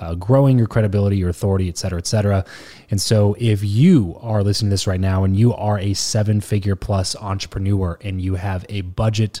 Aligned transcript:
uh, 0.00 0.14
growing 0.14 0.58
your 0.58 0.66
credibility, 0.66 1.16
your 1.16 1.30
authority, 1.30 1.68
et 1.68 1.78
cetera, 1.78 1.98
et 1.98 2.06
cetera. 2.06 2.44
And 2.90 3.00
so, 3.00 3.36
if 3.38 3.64
you 3.64 4.18
are 4.20 4.42
listening 4.42 4.70
to 4.70 4.74
this 4.74 4.86
right 4.86 5.00
now 5.00 5.24
and 5.24 5.36
you 5.36 5.54
are 5.54 5.78
a 5.78 5.94
seven 5.94 6.40
figure 6.40 6.76
plus 6.76 7.16
entrepreneur 7.16 7.98
and 8.02 8.20
you 8.20 8.34
have 8.34 8.64
a 8.68 8.82
budget 8.82 9.40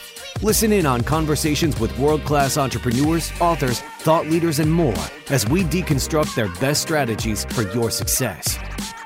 Listen 0.43 0.71
in 0.71 0.87
on 0.87 1.01
conversations 1.01 1.79
with 1.79 1.95
world 1.99 2.23
class 2.23 2.57
entrepreneurs, 2.57 3.31
authors, 3.39 3.81
thought 3.99 4.25
leaders, 4.25 4.57
and 4.57 4.71
more 4.71 4.97
as 5.29 5.47
we 5.47 5.63
deconstruct 5.63 6.33
their 6.33 6.47
best 6.59 6.81
strategies 6.81 7.45
for 7.45 7.61
your 7.73 7.91
success. 7.91 8.57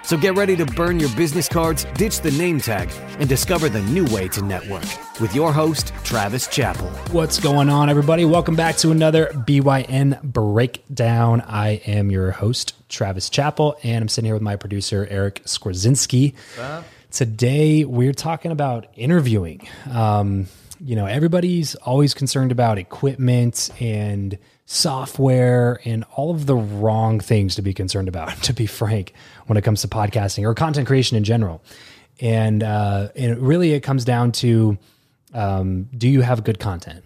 So 0.03 0.15
get 0.15 0.37
ready 0.37 0.55
to 0.55 0.65
burn 0.65 0.97
your 0.97 1.13
business 1.17 1.49
cards, 1.49 1.83
ditch 1.95 2.21
the 2.21 2.31
name 2.31 2.61
tag, 2.61 2.89
and 3.19 3.27
discover 3.27 3.67
the 3.67 3.81
new 3.81 4.05
way 4.13 4.29
to 4.29 4.41
network 4.41 4.85
with 5.19 5.35
your 5.35 5.51
host, 5.51 5.91
Travis 6.05 6.47
Chappell. 6.47 6.87
What's 7.11 7.37
going 7.37 7.67
on, 7.67 7.89
everybody? 7.89 8.23
Welcome 8.23 8.55
back 8.55 8.77
to 8.77 8.91
another 8.91 9.25
BYN 9.33 10.23
Breakdown. 10.23 11.41
I 11.41 11.81
am 11.85 12.11
your 12.11 12.31
host, 12.31 12.75
Travis 12.87 13.29
Chappell, 13.29 13.75
and 13.83 14.03
I'm 14.03 14.07
sitting 14.07 14.27
here 14.27 14.35
with 14.35 14.41
my 14.41 14.55
producer, 14.55 15.05
Eric 15.09 15.43
Skwarczynski. 15.43 16.33
Today, 17.11 17.83
we're 17.83 18.13
talking 18.13 18.51
about 18.51 18.87
interviewing. 18.95 19.67
Um, 19.91 20.47
you 20.85 20.95
know, 20.95 21.07
everybody's 21.07 21.73
always 21.75 22.13
concerned 22.13 22.51
about 22.51 22.77
equipment 22.77 23.71
and 23.79 24.37
software 24.67 25.79
and 25.83 26.05
all 26.15 26.29
of 26.29 26.45
the 26.45 26.55
wrong 26.55 27.19
things 27.19 27.55
to 27.55 27.63
be 27.63 27.73
concerned 27.73 28.07
about, 28.07 28.29
to 28.43 28.53
be 28.53 28.67
frank, 28.67 29.13
when 29.47 29.57
it 29.57 29.63
comes 29.63 29.81
to 29.81 29.87
podcasting 29.87 30.43
or 30.43 30.53
content 30.53 30.85
creation 30.85 31.17
in 31.17 31.23
general. 31.23 31.63
And, 32.21 32.61
uh, 32.61 33.09
and 33.15 33.39
really, 33.39 33.73
it 33.73 33.81
comes 33.81 34.05
down 34.05 34.31
to 34.33 34.77
um, 35.33 35.89
do 35.97 36.07
you 36.07 36.21
have 36.21 36.43
good 36.43 36.59
content? 36.59 37.03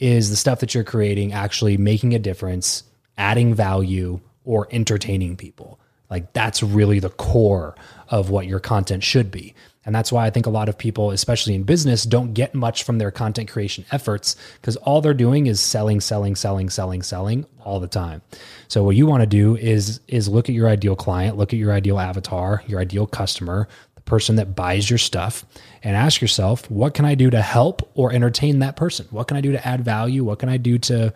Is 0.00 0.28
the 0.28 0.36
stuff 0.36 0.58
that 0.60 0.74
you're 0.74 0.84
creating 0.84 1.32
actually 1.32 1.76
making 1.76 2.14
a 2.14 2.18
difference, 2.18 2.82
adding 3.16 3.54
value, 3.54 4.20
or 4.44 4.66
entertaining 4.72 5.36
people? 5.36 5.78
Like, 6.10 6.32
that's 6.32 6.62
really 6.64 6.98
the 6.98 7.10
core 7.10 7.76
of 8.10 8.28
what 8.28 8.46
your 8.46 8.60
content 8.60 9.02
should 9.02 9.30
be. 9.30 9.54
And 9.86 9.94
that's 9.94 10.12
why 10.12 10.26
I 10.26 10.30
think 10.30 10.44
a 10.44 10.50
lot 10.50 10.68
of 10.68 10.76
people, 10.76 11.10
especially 11.10 11.54
in 11.54 11.62
business, 11.62 12.04
don't 12.04 12.34
get 12.34 12.54
much 12.54 12.82
from 12.82 12.98
their 12.98 13.10
content 13.10 13.48
creation 13.48 13.86
efforts 13.90 14.36
because 14.60 14.76
all 14.76 15.00
they're 15.00 15.14
doing 15.14 15.46
is 15.46 15.58
selling, 15.58 16.00
selling, 16.00 16.36
selling, 16.36 16.68
selling, 16.68 17.02
selling 17.02 17.46
all 17.64 17.80
the 17.80 17.88
time. 17.88 18.20
So 18.68 18.84
what 18.84 18.96
you 18.96 19.06
want 19.06 19.22
to 19.22 19.26
do 19.26 19.56
is 19.56 20.00
is 20.06 20.28
look 20.28 20.50
at 20.50 20.54
your 20.54 20.68
ideal 20.68 20.96
client, 20.96 21.38
look 21.38 21.54
at 21.54 21.58
your 21.58 21.72
ideal 21.72 21.98
avatar, 21.98 22.62
your 22.66 22.78
ideal 22.78 23.06
customer, 23.06 23.68
the 23.94 24.02
person 24.02 24.36
that 24.36 24.54
buys 24.54 24.90
your 24.90 24.98
stuff, 24.98 25.46
and 25.82 25.96
ask 25.96 26.20
yourself, 26.20 26.70
what 26.70 26.92
can 26.92 27.06
I 27.06 27.14
do 27.14 27.30
to 27.30 27.40
help 27.40 27.90
or 27.94 28.12
entertain 28.12 28.58
that 28.58 28.76
person? 28.76 29.06
What 29.10 29.28
can 29.28 29.38
I 29.38 29.40
do 29.40 29.52
to 29.52 29.66
add 29.66 29.82
value? 29.82 30.24
What 30.24 30.40
can 30.40 30.50
I 30.50 30.58
do 30.58 30.76
to 30.78 31.14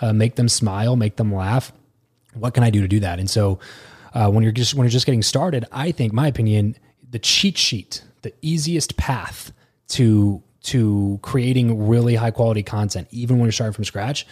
uh, 0.00 0.12
make 0.14 0.36
them 0.36 0.48
smile, 0.48 0.96
make 0.96 1.16
them 1.16 1.34
laugh? 1.34 1.70
What 2.32 2.54
can 2.54 2.64
I 2.64 2.70
do 2.70 2.80
to 2.80 2.88
do 2.88 3.00
that? 3.00 3.18
And 3.18 3.28
so 3.28 3.58
uh, 4.16 4.30
when 4.30 4.42
you're 4.42 4.52
just 4.52 4.74
when 4.74 4.84
you're 4.84 4.90
just 4.90 5.06
getting 5.06 5.22
started, 5.22 5.66
I 5.70 5.92
think 5.92 6.12
my 6.12 6.26
opinion 6.26 6.76
the 7.08 7.18
cheat 7.18 7.58
sheet, 7.58 8.02
the 8.22 8.32
easiest 8.40 8.96
path 8.96 9.52
to 9.88 10.42
to 10.62 11.20
creating 11.22 11.86
really 11.86 12.16
high 12.16 12.30
quality 12.30 12.62
content, 12.62 13.08
even 13.10 13.36
when 13.38 13.46
you're 13.46 13.52
starting 13.52 13.74
from 13.74 13.84
scratch, 13.84 14.26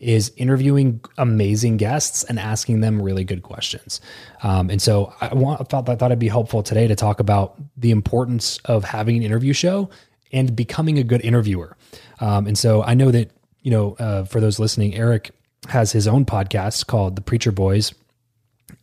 is 0.00 0.32
interviewing 0.36 1.00
amazing 1.16 1.78
guests 1.78 2.24
and 2.24 2.38
asking 2.38 2.80
them 2.80 3.00
really 3.00 3.24
good 3.24 3.42
questions. 3.42 4.00
Um, 4.42 4.68
and 4.68 4.80
so 4.80 5.12
I, 5.20 5.32
want, 5.34 5.60
I 5.62 5.64
thought 5.64 5.88
I 5.88 5.96
thought 5.96 6.10
it'd 6.10 6.18
be 6.18 6.28
helpful 6.28 6.62
today 6.62 6.86
to 6.86 6.94
talk 6.94 7.18
about 7.18 7.56
the 7.76 7.90
importance 7.90 8.58
of 8.66 8.84
having 8.84 9.16
an 9.16 9.22
interview 9.22 9.54
show 9.54 9.88
and 10.30 10.54
becoming 10.54 10.98
a 10.98 11.04
good 11.04 11.22
interviewer. 11.22 11.76
Um, 12.20 12.46
and 12.46 12.58
so 12.58 12.82
I 12.82 12.92
know 12.92 13.10
that 13.10 13.30
you 13.62 13.70
know 13.70 13.94
uh, 13.94 14.24
for 14.24 14.40
those 14.40 14.58
listening, 14.58 14.94
Eric 14.94 15.30
has 15.68 15.90
his 15.92 16.06
own 16.06 16.26
podcast 16.26 16.86
called 16.86 17.16
The 17.16 17.22
Preacher 17.22 17.52
Boys, 17.52 17.94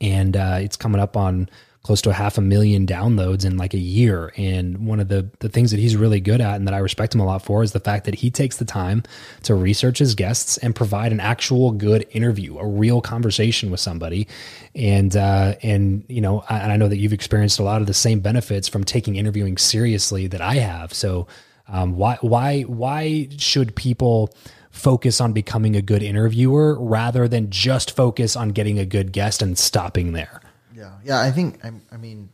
and 0.01 0.35
uh, 0.35 0.57
it's 0.61 0.77
coming 0.77 1.01
up 1.01 1.17
on 1.17 1.49
close 1.81 2.01
to 2.01 2.09
a 2.09 2.13
half 2.13 2.37
a 2.37 2.41
million 2.41 2.85
downloads 2.85 3.45
in 3.45 3.57
like 3.57 3.73
a 3.73 3.79
year. 3.79 4.33
And 4.37 4.85
one 4.85 4.99
of 4.99 5.07
the 5.07 5.29
the 5.39 5.49
things 5.49 5.71
that 5.71 5.79
he's 5.79 5.95
really 5.95 6.19
good 6.19 6.41
at 6.41 6.55
and 6.55 6.67
that 6.67 6.73
I 6.73 6.79
respect 6.79 7.15
him 7.15 7.21
a 7.21 7.25
lot 7.25 7.43
for 7.43 7.63
is 7.63 7.71
the 7.71 7.79
fact 7.79 8.05
that 8.05 8.15
he 8.15 8.29
takes 8.29 8.57
the 8.57 8.65
time 8.65 9.03
to 9.43 9.55
research 9.55 9.99
his 9.99 10.13
guests 10.13 10.57
and 10.57 10.75
provide 10.75 11.11
an 11.11 11.19
actual 11.19 11.71
good 11.71 12.05
interview, 12.11 12.57
a 12.57 12.67
real 12.67 13.01
conversation 13.01 13.71
with 13.71 13.79
somebody. 13.79 14.27
And 14.75 15.15
uh, 15.15 15.55
and 15.63 16.03
you 16.07 16.21
know, 16.21 16.43
I, 16.49 16.71
I 16.71 16.77
know 16.77 16.89
that 16.89 16.97
you've 16.97 17.13
experienced 17.13 17.59
a 17.59 17.63
lot 17.63 17.81
of 17.81 17.87
the 17.87 17.93
same 17.93 18.19
benefits 18.19 18.67
from 18.67 18.83
taking 18.83 19.15
interviewing 19.15 19.57
seriously 19.57 20.27
that 20.27 20.41
I 20.41 20.55
have. 20.55 20.93
So 20.93 21.27
um, 21.67 21.95
why 21.95 22.17
why 22.21 22.63
why 22.63 23.29
should 23.37 23.75
people 23.75 24.33
focus 24.69 25.19
on 25.19 25.33
becoming 25.33 25.75
a 25.75 25.81
good 25.81 26.03
interviewer 26.03 26.79
rather 26.79 27.27
than 27.27 27.49
just 27.49 27.95
focus 27.95 28.35
on 28.35 28.49
getting 28.49 28.79
a 28.79 28.85
good 28.85 29.11
guest 29.11 29.41
and 29.41 29.57
stopping 29.57 30.13
there? 30.13 30.41
Yeah, 30.73 30.91
yeah. 31.03 31.21
I 31.21 31.31
think 31.31 31.63
I, 31.63 31.71
I 31.91 31.97
mean 31.97 32.29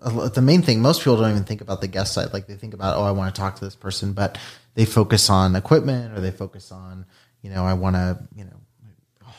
the 0.00 0.42
main 0.42 0.62
thing 0.62 0.80
most 0.80 1.00
people 1.00 1.16
don't 1.16 1.30
even 1.30 1.44
think 1.44 1.60
about 1.60 1.80
the 1.80 1.88
guest 1.88 2.12
side. 2.12 2.32
Like 2.32 2.46
they 2.46 2.56
think 2.56 2.74
about 2.74 2.96
oh, 2.96 3.02
I 3.02 3.12
want 3.12 3.34
to 3.34 3.40
talk 3.40 3.56
to 3.56 3.64
this 3.64 3.76
person, 3.76 4.12
but 4.12 4.38
they 4.74 4.84
focus 4.84 5.30
on 5.30 5.56
equipment 5.56 6.16
or 6.16 6.20
they 6.20 6.30
focus 6.30 6.72
on 6.72 7.06
you 7.42 7.50
know 7.50 7.64
I 7.64 7.74
want 7.74 7.96
to 7.96 8.18
you 8.34 8.44
know 8.44 8.56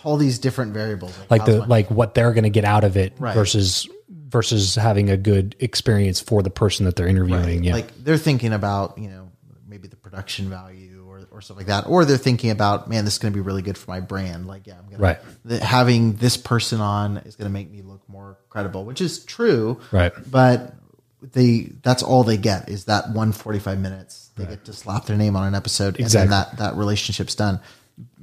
all 0.04 0.18
these 0.18 0.40
different 0.40 0.74
variables 0.74 1.18
like, 1.30 1.30
like 1.30 1.46
the 1.46 1.66
like 1.66 1.90
what 1.90 2.14
they're 2.14 2.34
going 2.34 2.44
to 2.44 2.50
get 2.50 2.66
out 2.66 2.84
of 2.84 2.98
it 2.98 3.14
right. 3.20 3.34
versus 3.34 3.88
versus 4.34 4.74
having 4.74 5.12
a 5.12 5.16
good 5.16 5.56
experience 5.60 6.20
for 6.20 6.42
the 6.42 6.50
person 6.50 6.86
that 6.86 6.96
they're 6.96 7.08
interviewing. 7.08 7.64
Yeah. 7.64 7.74
Like 7.76 8.04
they're 8.04 8.18
thinking 8.18 8.52
about, 8.52 8.98
you 8.98 9.08
know, 9.08 9.32
maybe 9.68 9.88
the 9.88 9.96
production 9.96 10.50
value 10.50 11.03
or, 11.34 11.42
stuff 11.42 11.58
like 11.58 11.66
that. 11.66 11.88
Or 11.88 12.06
they're 12.06 12.18
thinking 12.18 12.52
about, 12.52 12.88
man, 12.88 13.06
this 13.06 13.16
is 13.16 13.20
going 13.20 13.34
to 13.34 13.36
be 13.38 13.42
really 13.42 13.62
good 13.62 13.78
for 13.78 13.90
my 13.90 14.00
brand. 14.00 14.48
Like, 14.48 14.68
yeah, 14.68 14.76
I'm 14.78 14.88
going 14.88 15.02
Right. 15.02 15.20
to, 15.50 15.60
having 15.64 16.14
this 16.14 16.38
person 16.38 16.80
on 16.80 17.18
is 17.18 17.36
going 17.36 17.50
to 17.50 17.54
make 17.54 17.70
me 17.72 17.82
look 17.82 18.02
more 18.08 18.38
credible, 18.50 18.86
which 18.86 19.02
is 19.02 19.26
true. 19.26 19.80
Right. 19.92 20.12
But 20.30 20.76
they, 21.22 21.72
that's 21.82 22.04
all 22.04 22.24
they 22.24 22.38
get 22.38 22.70
is 22.70 22.86
that 22.86 23.10
one 23.12 23.32
45 23.32 23.80
minutes. 23.80 24.30
They 24.36 24.46
get 24.46 24.66
to 24.66 24.74
slap 24.74 25.06
their 25.06 25.18
name 25.18 25.36
on 25.36 25.48
an 25.48 25.54
episode 25.56 26.00
Exactly. 26.00 26.22
and 26.24 26.32
then 26.32 26.40
that, 26.58 26.58
that 26.58 26.76
relationship's 26.76 27.36
done. 27.36 27.60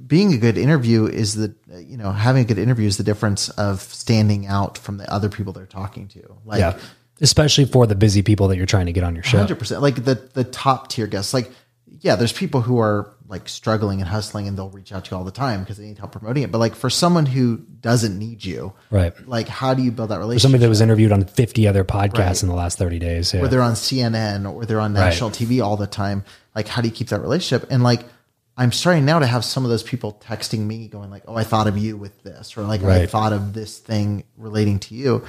Being 0.06 0.32
a 0.34 0.38
good 0.38 0.58
interview 0.58 1.06
is 1.06 1.34
the, 1.34 1.54
you 1.78 1.96
know, 1.96 2.10
having 2.10 2.42
a 2.42 2.44
good 2.44 2.58
interview 2.58 2.88
is 2.88 2.96
the 2.96 3.04
difference 3.04 3.48
of 3.50 3.80
standing 3.80 4.46
out 4.46 4.76
from 4.76 4.96
the 4.96 5.08
other 5.12 5.28
people 5.28 5.52
they're 5.52 5.66
talking 5.66 6.08
to. 6.08 6.36
Like, 6.44 6.58
yeah. 6.60 6.78
Especially 7.20 7.64
for 7.66 7.86
the 7.86 7.94
busy 7.94 8.22
people 8.22 8.48
that 8.48 8.56
you're 8.56 8.66
trying 8.66 8.86
to 8.86 8.92
get 8.92 9.04
on 9.04 9.14
your 9.14 9.22
show. 9.22 9.36
Hundred 9.38 9.58
percent. 9.58 9.82
Like 9.82 10.04
the 10.04 10.14
the 10.32 10.42
top 10.42 10.88
tier 10.88 11.06
guests. 11.06 11.34
Like, 11.34 11.52
yeah, 12.00 12.16
there's 12.16 12.32
people 12.32 12.62
who 12.62 12.78
are 12.78 13.14
like 13.28 13.48
struggling 13.48 14.00
and 14.00 14.08
hustling, 14.08 14.48
and 14.48 14.58
they'll 14.58 14.70
reach 14.70 14.92
out 14.92 15.04
to 15.04 15.10
you 15.12 15.16
all 15.16 15.24
the 15.24 15.30
time 15.30 15.60
because 15.60 15.76
they 15.78 15.84
need 15.84 15.98
help 15.98 16.12
promoting 16.12 16.42
it. 16.42 16.50
But 16.50 16.58
like 16.58 16.74
for 16.74 16.90
someone 16.90 17.26
who 17.26 17.58
doesn't 17.58 18.18
need 18.18 18.44
you, 18.44 18.72
Right. 18.90 19.12
Like, 19.28 19.46
how 19.48 19.72
do 19.74 19.82
you 19.82 19.92
build 19.92 20.08
that 20.10 20.18
relationship? 20.18 20.42
Somebody 20.42 20.62
that 20.62 20.68
was 20.68 20.80
interviewed 20.80 21.12
on 21.12 21.24
50 21.24 21.68
other 21.68 21.84
podcasts 21.84 22.18
Right. 22.18 22.42
in 22.42 22.48
the 22.48 22.54
last 22.56 22.76
30 22.78 22.98
days. 22.98 23.32
Yeah. 23.32 23.42
Or 23.42 23.48
they're 23.48 23.62
on 23.62 23.74
CNN 23.74 24.52
or 24.52 24.64
they're 24.66 24.80
on 24.80 24.92
national 24.92 25.30
TV 25.30 25.62
all 25.64 25.76
the 25.76 25.86
time. 25.86 26.24
Like, 26.56 26.66
how 26.66 26.82
do 26.82 26.88
you 26.88 26.94
keep 26.94 27.08
that 27.08 27.20
relationship? 27.20 27.70
And 27.70 27.82
like, 27.84 28.04
I'm 28.56 28.72
starting 28.72 29.04
now 29.04 29.20
to 29.20 29.26
have 29.26 29.44
some 29.44 29.64
of 29.64 29.70
those 29.70 29.82
people 29.84 30.20
texting 30.22 30.66
me, 30.66 30.88
going 30.88 31.08
like, 31.10 31.22
"Oh, 31.26 31.34
I 31.36 31.44
thought 31.44 31.66
of 31.66 31.78
you 31.78 31.96
with 31.96 32.22
this," 32.24 32.58
or 32.58 32.62
like, 32.64 32.82
"I 32.82 33.06
thought 33.06 33.32
of 33.32 33.54
this 33.54 33.78
thing 33.78 34.24
relating 34.36 34.78
to 34.80 34.94
you," 34.94 35.22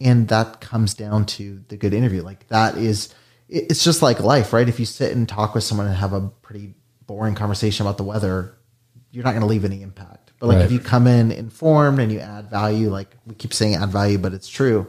and 0.00 0.28
that 0.28 0.60
comes 0.60 0.94
down 0.94 1.24
to 1.26 1.62
the 1.66 1.76
good 1.76 1.92
interview. 1.94 2.22
Like 2.22 2.46
that 2.48 2.76
is, 2.76 3.08
it's 3.48 3.84
just 3.84 4.02
like 4.02 4.20
life, 4.20 4.52
right? 4.52 4.68
If 4.68 4.80
you 4.80 4.86
sit 4.86 5.14
and 5.14 5.28
talk 5.28 5.54
with 5.54 5.64
someone 5.64 5.86
and 5.86 5.96
have 5.96 6.12
a 6.12 6.20
pretty 6.20 6.74
boring 7.06 7.34
conversation 7.34 7.86
about 7.86 7.96
the 7.96 8.02
weather, 8.04 8.54
you're 9.12 9.24
not 9.24 9.30
going 9.30 9.42
to 9.42 9.46
leave 9.46 9.64
any 9.64 9.82
impact. 9.82 10.32
But 10.40 10.48
like 10.48 10.56
Right. 10.56 10.64
if 10.66 10.72
you 10.72 10.80
come 10.80 11.06
in 11.06 11.30
informed 11.32 11.98
and 12.00 12.10
you 12.12 12.18
add 12.18 12.50
value, 12.50 12.90
like 12.90 13.16
we 13.26 13.34
keep 13.34 13.54
saying 13.54 13.74
add 13.76 13.90
value, 13.90 14.18
but 14.18 14.34
it's 14.34 14.48
true, 14.48 14.86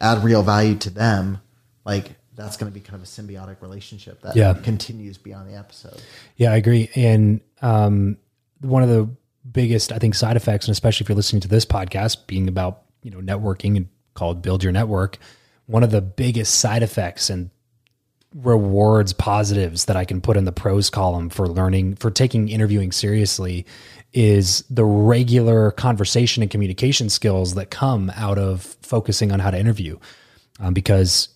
add 0.00 0.24
real 0.24 0.42
value 0.42 0.74
to 0.76 0.90
them, 0.90 1.40
like 1.84 2.12
that's 2.34 2.56
going 2.56 2.70
to 2.72 2.74
be 2.74 2.80
kind 2.80 2.94
of 2.94 3.02
a 3.02 3.06
symbiotic 3.06 3.60
relationship 3.60 4.22
that 4.22 4.34
Yeah. 4.36 4.54
continues 4.54 5.18
beyond 5.18 5.48
the 5.48 5.56
episode. 5.56 6.00
Yeah, 6.36 6.52
I 6.52 6.56
agree. 6.56 6.88
And 6.94 7.40
um, 7.62 8.16
one 8.60 8.82
of 8.82 8.88
the 8.88 9.08
biggest, 9.50 9.92
I 9.92 9.98
think, 9.98 10.14
side 10.14 10.36
effects, 10.36 10.66
and 10.66 10.72
especially 10.72 11.04
if 11.04 11.08
you're 11.08 11.16
listening 11.16 11.40
to 11.42 11.48
this 11.48 11.64
podcast, 11.64 12.26
being 12.26 12.48
about 12.48 12.82
you 13.02 13.10
know 13.10 13.18
networking 13.18 13.76
and 13.76 13.88
called 14.14 14.42
Build 14.42 14.62
Your 14.64 14.72
Network, 14.72 15.18
one 15.66 15.82
of 15.84 15.90
the 15.90 16.00
biggest 16.00 16.56
side 16.56 16.82
effects 16.82 17.28
and 17.30 17.50
rewards 18.34 19.12
positives 19.12 19.86
that 19.86 19.96
I 19.96 20.04
can 20.04 20.20
put 20.20 20.36
in 20.36 20.44
the 20.44 20.52
pros 20.52 20.90
column 20.90 21.30
for 21.30 21.48
learning 21.48 21.96
for 21.96 22.10
taking 22.10 22.48
interviewing 22.48 22.92
seriously 22.92 23.64
is 24.12 24.64
the 24.68 24.84
regular 24.84 25.70
conversation 25.72 26.42
and 26.42 26.50
communication 26.50 27.08
skills 27.08 27.54
that 27.54 27.70
come 27.70 28.10
out 28.16 28.38
of 28.38 28.76
focusing 28.82 29.32
on 29.32 29.40
how 29.40 29.50
to 29.50 29.58
interview. 29.58 29.98
Um, 30.60 30.74
because 30.74 31.28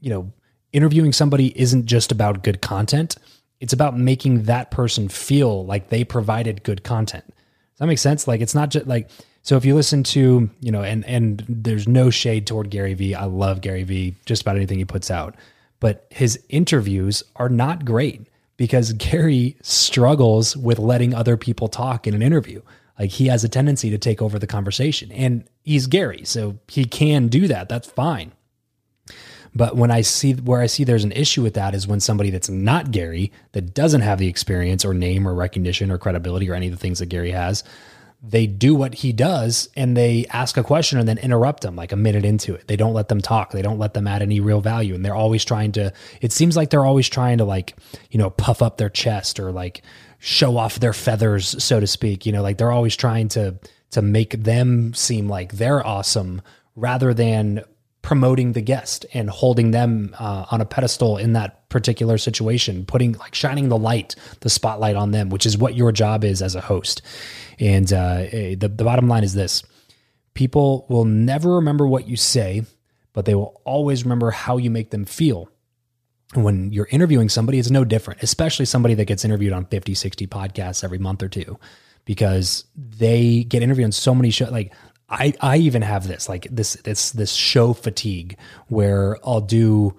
you 0.00 0.08
know 0.08 0.32
interviewing 0.72 1.12
somebody 1.12 1.58
isn't 1.60 1.86
just 1.86 2.12
about 2.12 2.42
good 2.42 2.62
content. 2.62 3.16
It's 3.60 3.72
about 3.72 3.98
making 3.98 4.44
that 4.44 4.70
person 4.70 5.08
feel 5.08 5.66
like 5.66 5.88
they 5.88 6.04
provided 6.04 6.62
good 6.62 6.84
content. 6.84 7.24
Does 7.26 7.78
that 7.80 7.86
make 7.86 7.98
sense? 7.98 8.26
Like 8.26 8.40
it's 8.40 8.54
not 8.54 8.70
just 8.70 8.86
like 8.86 9.10
so 9.42 9.56
if 9.56 9.64
you 9.64 9.74
listen 9.74 10.02
to 10.04 10.48
you 10.60 10.72
know 10.72 10.82
and 10.82 11.04
and 11.04 11.44
there's 11.46 11.86
no 11.86 12.08
shade 12.08 12.46
toward 12.46 12.70
gary 12.70 12.94
vee. 12.94 13.14
I 13.14 13.24
love 13.24 13.60
gary 13.60 13.82
vee 13.82 14.16
just 14.24 14.42
about 14.42 14.56
anything 14.56 14.78
he 14.78 14.86
puts 14.86 15.10
out 15.10 15.34
but 15.80 16.06
his 16.10 16.38
interviews 16.48 17.22
are 17.36 17.48
not 17.48 17.84
great 17.84 18.26
because 18.56 18.92
gary 18.94 19.56
struggles 19.62 20.56
with 20.56 20.78
letting 20.78 21.14
other 21.14 21.36
people 21.36 21.68
talk 21.68 22.06
in 22.06 22.14
an 22.14 22.22
interview. 22.22 22.60
Like 22.98 23.10
he 23.10 23.28
has 23.28 23.44
a 23.44 23.48
tendency 23.48 23.90
to 23.90 23.98
take 23.98 24.20
over 24.20 24.38
the 24.38 24.46
conversation 24.46 25.12
and 25.12 25.48
he's 25.62 25.86
gary 25.86 26.24
so 26.24 26.58
he 26.66 26.84
can 26.84 27.28
do 27.28 27.46
that. 27.48 27.68
That's 27.68 27.88
fine. 27.88 28.32
But 29.54 29.76
when 29.76 29.90
I 29.90 30.02
see 30.02 30.34
where 30.34 30.60
I 30.60 30.66
see 30.66 30.84
there's 30.84 31.04
an 31.04 31.12
issue 31.12 31.42
with 31.42 31.54
that 31.54 31.74
is 31.74 31.86
when 31.86 32.00
somebody 32.00 32.30
that's 32.30 32.48
not 32.48 32.90
Gary, 32.90 33.32
that 33.52 33.74
doesn't 33.74 34.02
have 34.02 34.18
the 34.18 34.28
experience 34.28 34.84
or 34.84 34.94
name 34.94 35.26
or 35.26 35.34
recognition 35.34 35.90
or 35.90 35.98
credibility 35.98 36.50
or 36.50 36.54
any 36.54 36.66
of 36.66 36.72
the 36.72 36.78
things 36.78 36.98
that 36.98 37.06
Gary 37.06 37.30
has, 37.30 37.64
they 38.20 38.46
do 38.46 38.74
what 38.74 38.94
he 38.94 39.12
does 39.12 39.68
and 39.76 39.96
they 39.96 40.26
ask 40.30 40.56
a 40.56 40.64
question 40.64 40.98
and 40.98 41.08
then 41.08 41.18
interrupt 41.18 41.62
them 41.62 41.76
like 41.76 41.92
a 41.92 41.96
minute 41.96 42.24
into 42.24 42.54
it. 42.54 42.66
They 42.66 42.76
don't 42.76 42.92
let 42.92 43.08
them 43.08 43.20
talk. 43.20 43.52
They 43.52 43.62
don't 43.62 43.78
let 43.78 43.94
them 43.94 44.08
add 44.08 44.22
any 44.22 44.40
real 44.40 44.60
value. 44.60 44.94
And 44.94 45.04
they're 45.04 45.14
always 45.14 45.44
trying 45.44 45.72
to, 45.72 45.92
it 46.20 46.32
seems 46.32 46.56
like 46.56 46.70
they're 46.70 46.84
always 46.84 47.08
trying 47.08 47.38
to 47.38 47.44
like, 47.44 47.76
you 48.10 48.18
know, 48.18 48.30
puff 48.30 48.60
up 48.60 48.76
their 48.76 48.88
chest 48.88 49.38
or 49.38 49.52
like 49.52 49.82
show 50.18 50.56
off 50.56 50.80
their 50.80 50.92
feathers, 50.92 51.62
so 51.62 51.78
to 51.78 51.86
speak. 51.86 52.26
You 52.26 52.32
know, 52.32 52.42
like 52.42 52.58
they're 52.58 52.72
always 52.72 52.96
trying 52.96 53.28
to, 53.28 53.56
to 53.92 54.02
make 54.02 54.42
them 54.42 54.94
seem 54.94 55.28
like 55.28 55.52
they're 55.52 55.86
awesome 55.86 56.42
rather 56.74 57.14
than 57.14 57.62
promoting 58.08 58.52
the 58.52 58.62
guest 58.62 59.04
and 59.12 59.28
holding 59.28 59.70
them 59.70 60.16
uh, 60.18 60.46
on 60.50 60.62
a 60.62 60.64
pedestal 60.64 61.18
in 61.18 61.34
that 61.34 61.68
particular 61.68 62.16
situation, 62.16 62.86
putting 62.86 63.12
like 63.12 63.34
shining 63.34 63.68
the 63.68 63.76
light, 63.76 64.16
the 64.40 64.48
spotlight 64.48 64.96
on 64.96 65.10
them, 65.10 65.28
which 65.28 65.44
is 65.44 65.58
what 65.58 65.74
your 65.74 65.92
job 65.92 66.24
is 66.24 66.40
as 66.40 66.54
a 66.54 66.60
host. 66.62 67.02
And 67.60 67.92
uh, 67.92 68.24
eh, 68.32 68.54
the, 68.58 68.70
the 68.70 68.82
bottom 68.82 69.08
line 69.08 69.24
is 69.24 69.34
this 69.34 69.62
people 70.32 70.86
will 70.88 71.04
never 71.04 71.56
remember 71.56 71.86
what 71.86 72.08
you 72.08 72.16
say, 72.16 72.62
but 73.12 73.26
they 73.26 73.34
will 73.34 73.60
always 73.66 74.04
remember 74.04 74.30
how 74.30 74.56
you 74.56 74.70
make 74.70 74.88
them 74.88 75.04
feel. 75.04 75.50
And 76.32 76.44
when 76.44 76.72
you're 76.72 76.88
interviewing 76.90 77.28
somebody, 77.28 77.58
it's 77.58 77.70
no 77.70 77.84
different, 77.84 78.22
especially 78.22 78.64
somebody 78.64 78.94
that 78.94 79.04
gets 79.04 79.22
interviewed 79.22 79.52
on 79.52 79.66
50, 79.66 79.92
60 79.92 80.26
podcasts 80.28 80.82
every 80.82 80.98
month 80.98 81.22
or 81.22 81.28
two, 81.28 81.58
because 82.06 82.64
they 82.74 83.44
get 83.44 83.62
interviewed 83.62 83.84
on 83.84 83.92
so 83.92 84.14
many 84.14 84.30
shows. 84.30 84.50
Like 84.50 84.72
I, 85.08 85.32
I 85.40 85.56
even 85.58 85.82
have 85.82 86.06
this, 86.06 86.28
like 86.28 86.46
this, 86.50 86.74
this, 86.74 87.10
this 87.10 87.32
show 87.32 87.72
fatigue 87.72 88.36
where 88.66 89.16
I'll 89.24 89.40
do, 89.40 89.96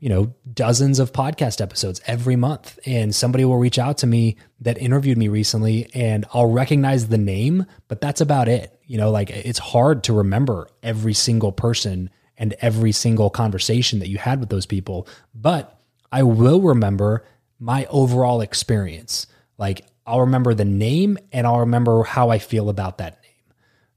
you 0.00 0.08
know, 0.08 0.34
dozens 0.52 0.98
of 0.98 1.12
podcast 1.12 1.60
episodes 1.60 2.00
every 2.06 2.34
month. 2.34 2.78
And 2.84 3.14
somebody 3.14 3.44
will 3.44 3.58
reach 3.58 3.78
out 3.78 3.98
to 3.98 4.06
me 4.06 4.36
that 4.60 4.78
interviewed 4.78 5.16
me 5.16 5.28
recently 5.28 5.88
and 5.94 6.24
I'll 6.34 6.50
recognize 6.50 7.08
the 7.08 7.18
name, 7.18 7.66
but 7.86 8.00
that's 8.00 8.20
about 8.20 8.48
it. 8.48 8.76
You 8.84 8.98
know, 8.98 9.10
like 9.10 9.30
it's 9.30 9.60
hard 9.60 10.02
to 10.04 10.12
remember 10.12 10.68
every 10.82 11.14
single 11.14 11.52
person 11.52 12.10
and 12.36 12.54
every 12.60 12.90
single 12.90 13.30
conversation 13.30 14.00
that 14.00 14.08
you 14.08 14.18
had 14.18 14.40
with 14.40 14.48
those 14.48 14.66
people. 14.66 15.06
But 15.34 15.78
I 16.10 16.24
will 16.24 16.60
remember 16.60 17.24
my 17.60 17.86
overall 17.86 18.40
experience. 18.40 19.28
Like 19.56 19.86
I'll 20.04 20.20
remember 20.20 20.52
the 20.52 20.64
name 20.64 21.16
and 21.30 21.46
I'll 21.46 21.60
remember 21.60 22.02
how 22.02 22.30
I 22.30 22.40
feel 22.40 22.68
about 22.68 22.98
that. 22.98 23.21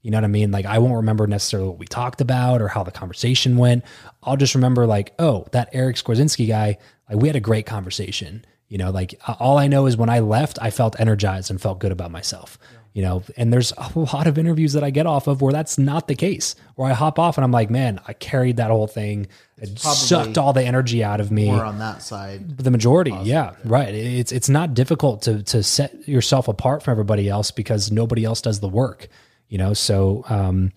You 0.06 0.12
know 0.12 0.18
what 0.18 0.24
I 0.24 0.28
mean? 0.28 0.52
Like 0.52 0.66
I 0.66 0.78
won't 0.78 0.94
remember 0.94 1.26
necessarily 1.26 1.68
what 1.68 1.80
we 1.80 1.86
talked 1.86 2.20
about 2.20 2.62
or 2.62 2.68
how 2.68 2.84
the 2.84 2.92
conversation 2.92 3.56
went. 3.56 3.84
I'll 4.22 4.36
just 4.36 4.54
remember 4.54 4.86
like, 4.86 5.12
oh, 5.18 5.48
that 5.50 5.68
Eric 5.72 5.96
Skwarczynski 5.96 6.46
guy, 6.46 6.78
like 7.10 7.20
we 7.20 7.28
had 7.28 7.34
a 7.34 7.40
great 7.40 7.66
conversation. 7.66 8.44
You 8.68 8.78
know, 8.78 8.92
like 8.92 9.20
all 9.40 9.58
I 9.58 9.66
know 9.66 9.86
is 9.86 9.96
when 9.96 10.08
I 10.08 10.20
left, 10.20 10.60
I 10.62 10.70
felt 10.70 11.00
energized 11.00 11.50
and 11.50 11.60
felt 11.60 11.80
good 11.80 11.90
about 11.90 12.12
myself. 12.12 12.56
You 12.92 13.02
know, 13.02 13.24
and 13.36 13.52
there's 13.52 13.72
a 13.76 13.98
lot 13.98 14.28
of 14.28 14.38
interviews 14.38 14.74
that 14.74 14.84
I 14.84 14.90
get 14.90 15.06
off 15.06 15.26
of 15.26 15.42
where 15.42 15.52
that's 15.52 15.76
not 15.76 16.06
the 16.06 16.14
case. 16.14 16.54
Where 16.76 16.88
I 16.88 16.94
hop 16.94 17.18
off 17.18 17.36
and 17.36 17.44
I'm 17.44 17.50
like, 17.50 17.68
man, 17.68 18.00
I 18.06 18.12
carried 18.12 18.58
that 18.58 18.70
whole 18.70 18.86
thing. 18.86 19.26
It 19.58 19.80
probably 19.80 19.96
sucked 19.96 20.38
all 20.38 20.52
the 20.52 20.62
energy 20.62 21.02
out 21.02 21.20
of 21.20 21.32
me. 21.32 21.46
More 21.46 21.64
on 21.64 21.80
that 21.80 22.00
side. 22.00 22.58
The 22.58 22.70
majority, 22.70 23.10
yeah, 23.24 23.56
right. 23.64 23.92
It's 23.92 24.30
it's 24.30 24.48
not 24.48 24.72
difficult 24.74 25.22
to 25.22 25.42
to 25.42 25.64
set 25.64 26.06
yourself 26.08 26.46
apart 26.46 26.84
from 26.84 26.92
everybody 26.92 27.28
else 27.28 27.50
because 27.50 27.90
nobody 27.90 28.24
else 28.24 28.40
does 28.40 28.60
the 28.60 28.68
work, 28.68 29.08
you 29.48 29.58
know. 29.58 29.72
So, 29.74 30.24
um, 30.28 30.72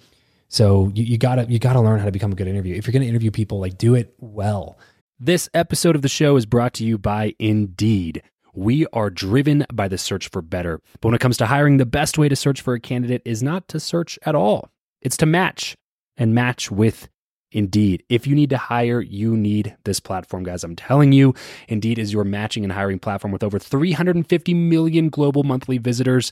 so 0.48 0.92
you, 0.94 1.04
you 1.04 1.18
gotta 1.18 1.46
you 1.50 1.60
gotta 1.60 1.82
learn 1.82 2.00
how 2.00 2.06
to 2.06 2.12
become 2.12 2.32
a 2.32 2.36
good 2.36 2.48
interview. 2.48 2.76
If 2.76 2.88
you're 2.88 2.94
gonna 2.94 3.06
interview 3.06 3.32
people, 3.32 3.60
like 3.60 3.78
do 3.78 3.96
it 3.96 4.14
well. 4.20 4.78
This 5.20 5.50
episode 5.54 5.96
of 5.96 6.02
the 6.02 6.08
show 6.08 6.38
is 6.38 6.46
brought 6.46 6.74
to 6.76 6.86
you 6.86 6.98
by 6.98 7.36
Indeed. 7.40 8.24
We 8.54 8.88
are 8.94 9.10
driven 9.10 9.66
by 9.72 9.88
the 9.88 9.98
search 9.98 10.30
for 10.30 10.42
better. 10.42 10.80
But 11.02 11.10
when 11.10 11.16
it 11.16 11.22
comes 11.22 11.38
to 11.38 11.46
hiring, 11.46 11.78
the 11.78 11.86
best 11.86 12.18
way 12.18 12.30
to 12.30 12.36
search 12.36 12.62
for 12.62 12.74
a 12.74 12.80
candidate 12.80 13.22
is 13.26 13.44
not 13.44 13.68
to 13.70 13.80
search 13.80 14.18
at 14.26 14.36
all. 14.36 14.70
It's 15.02 15.18
to 15.18 15.26
match 15.26 15.76
and 16.18 16.34
match 16.34 16.72
with 16.72 17.10
Indeed. 17.52 18.04
If 18.10 18.28
you 18.28 18.36
need 18.36 18.52
to 18.52 18.58
hire, 18.58 19.02
you 19.02 19.36
need 19.36 19.76
this 19.84 20.00
platform, 20.00 20.44
guys. 20.44 20.64
I'm 20.64 20.76
telling 20.76 21.12
you, 21.14 21.34
Indeed 21.68 21.98
is 21.98 22.14
your 22.14 22.24
matching 22.24 22.64
and 22.64 22.72
hiring 22.72 23.00
platform 23.00 23.32
with 23.32 23.44
over 23.44 23.58
350 23.58 24.54
million 24.54 25.10
global 25.10 25.44
monthly 25.44 25.80
visitors, 25.80 26.32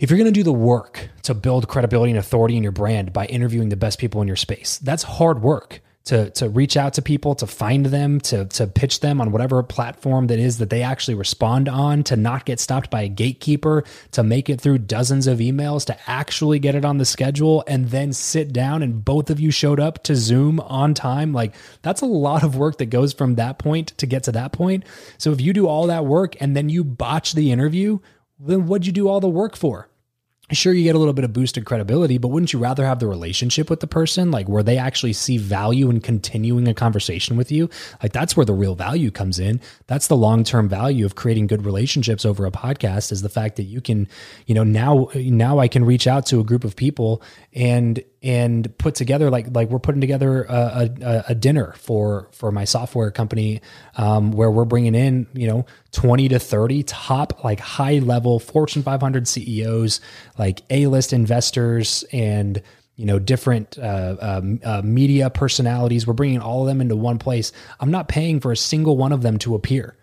if 0.00 0.10
you're 0.10 0.18
going 0.18 0.32
to 0.32 0.32
do 0.32 0.42
the 0.42 0.52
work 0.52 1.08
to 1.22 1.34
build 1.34 1.68
credibility 1.68 2.10
and 2.10 2.18
authority 2.18 2.56
in 2.56 2.62
your 2.62 2.72
brand 2.72 3.12
by 3.12 3.26
interviewing 3.26 3.68
the 3.68 3.76
best 3.76 3.98
people 3.98 4.20
in 4.22 4.26
your 4.26 4.36
space, 4.36 4.78
that's 4.78 5.02
hard 5.02 5.42
work 5.42 5.80
to 6.06 6.30
to 6.30 6.48
reach 6.48 6.76
out 6.76 6.94
to 6.94 7.02
people, 7.02 7.34
to 7.34 7.46
find 7.46 7.86
them, 7.86 8.20
to 8.20 8.46
to 8.46 8.66
pitch 8.66 9.00
them 9.00 9.20
on 9.20 9.32
whatever 9.32 9.62
platform 9.62 10.28
that 10.28 10.38
is 10.38 10.58
that 10.58 10.70
they 10.70 10.82
actually 10.82 11.14
respond 11.14 11.68
on, 11.68 12.02
to 12.04 12.16
not 12.16 12.44
get 12.44 12.58
stopped 12.58 12.90
by 12.90 13.02
a 13.02 13.08
gatekeeper, 13.08 13.84
to 14.12 14.22
make 14.22 14.48
it 14.48 14.60
through 14.60 14.78
dozens 14.78 15.26
of 15.26 15.40
emails, 15.40 15.84
to 15.84 15.96
actually 16.08 16.58
get 16.58 16.74
it 16.74 16.84
on 16.84 16.98
the 16.98 17.04
schedule 17.04 17.62
and 17.66 17.90
then 17.90 18.12
sit 18.12 18.52
down 18.52 18.82
and 18.82 19.04
both 19.04 19.30
of 19.30 19.40
you 19.40 19.50
showed 19.50 19.80
up 19.80 20.02
to 20.04 20.14
Zoom 20.14 20.60
on 20.60 20.94
time. 20.94 21.32
Like 21.32 21.54
that's 21.82 22.00
a 22.00 22.06
lot 22.06 22.44
of 22.44 22.56
work 22.56 22.78
that 22.78 22.86
goes 22.86 23.12
from 23.12 23.34
that 23.34 23.58
point 23.58 23.88
to 23.98 24.06
get 24.06 24.22
to 24.24 24.32
that 24.32 24.52
point. 24.52 24.84
So 25.18 25.32
if 25.32 25.40
you 25.40 25.52
do 25.52 25.66
all 25.66 25.88
that 25.88 26.06
work 26.06 26.36
and 26.40 26.56
then 26.56 26.68
you 26.68 26.84
botch 26.84 27.32
the 27.32 27.50
interview, 27.50 27.98
then 28.38 28.66
what'd 28.66 28.86
you 28.86 28.92
do 28.92 29.08
all 29.08 29.20
the 29.20 29.28
work 29.28 29.56
for? 29.56 29.88
sure 30.52 30.72
you 30.72 30.84
get 30.84 30.94
a 30.94 30.98
little 30.98 31.12
bit 31.12 31.24
of 31.24 31.32
boosted 31.32 31.64
credibility 31.64 32.18
but 32.18 32.28
wouldn't 32.28 32.52
you 32.52 32.58
rather 32.58 32.86
have 32.86 33.00
the 33.00 33.06
relationship 33.06 33.68
with 33.68 33.80
the 33.80 33.86
person? 33.86 34.30
Like 34.30 34.48
where 34.48 34.62
they 34.62 34.78
actually 34.78 35.12
see 35.12 35.38
value 35.38 35.90
in 35.90 36.00
continuing 36.00 36.68
a 36.68 36.74
conversation 36.74 37.36
with 37.36 37.50
you? 37.50 37.68
Like 38.02 38.12
that's 38.12 38.36
where 38.36 38.46
the 38.46 38.54
real 38.54 38.76
value 38.76 39.10
comes 39.10 39.40
in. 39.40 39.60
That's 39.88 40.06
the 40.06 40.16
long-term 40.16 40.68
value 40.68 41.04
of 41.04 41.16
creating 41.16 41.48
good 41.48 41.64
relationships 41.64 42.24
over 42.24 42.46
a 42.46 42.52
podcast 42.52 43.10
is 43.10 43.22
the 43.22 43.28
fact 43.28 43.56
that 43.56 43.64
you 43.64 43.80
can 43.80 44.06
you 44.46 44.54
know 44.54 44.64
now 44.64 45.08
now 45.14 45.58
i 45.58 45.68
can 45.68 45.84
reach 45.84 46.06
out 46.06 46.26
to 46.26 46.38
a 46.38 46.44
group 46.44 46.64
of 46.64 46.76
people 46.76 47.22
and 47.52 48.02
and 48.26 48.76
put 48.76 48.96
together 48.96 49.30
like 49.30 49.46
like 49.54 49.70
we're 49.70 49.78
putting 49.78 50.00
together 50.00 50.42
a, 50.48 50.90
a, 51.00 51.24
a 51.28 51.34
dinner 51.34 51.72
for 51.78 52.28
for 52.32 52.50
my 52.50 52.64
software 52.64 53.12
company 53.12 53.62
um, 53.96 54.32
where 54.32 54.50
we're 54.50 54.64
bringing 54.64 54.96
in 54.96 55.28
you 55.32 55.46
know 55.46 55.64
20 55.92 56.28
to 56.28 56.38
30 56.40 56.82
top 56.82 57.44
like 57.44 57.60
high 57.60 58.00
level 58.00 58.40
fortune 58.40 58.82
500 58.82 59.28
ceos 59.28 60.00
like 60.38 60.62
a-list 60.70 61.12
investors 61.12 62.04
and 62.12 62.60
you 62.96 63.06
know 63.06 63.20
different 63.20 63.78
uh, 63.78 64.16
um, 64.20 64.60
uh, 64.64 64.82
media 64.82 65.30
personalities. 65.30 66.06
We're 66.06 66.14
bringing 66.14 66.40
all 66.40 66.62
of 66.62 66.66
them 66.66 66.80
into 66.80 66.96
one 66.96 67.18
place. 67.18 67.52
I'm 67.78 67.90
not 67.90 68.08
paying 68.08 68.40
for 68.40 68.50
a 68.50 68.56
single 68.56 68.96
one 68.96 69.12
of 69.12 69.22
them 69.22 69.38
to 69.38 69.54
appear 69.54 69.96